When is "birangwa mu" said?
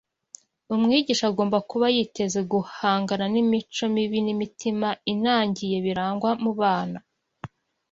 5.85-6.51